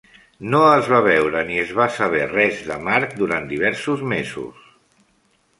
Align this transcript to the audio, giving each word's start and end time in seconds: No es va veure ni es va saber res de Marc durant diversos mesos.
No 0.53 0.59
es 0.77 0.87
va 0.93 1.01
veure 1.07 1.43
ni 1.49 1.59
es 1.65 1.73
va 1.81 1.87
saber 1.99 2.23
res 2.31 2.63
de 2.71 2.79
Marc 2.89 3.15
durant 3.23 3.47
diversos 3.53 4.03
mesos. 4.15 4.69